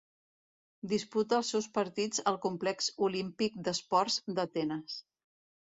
[0.93, 5.03] Disputa els seus partits al Complex Olímpic d'Esports d'Atenes.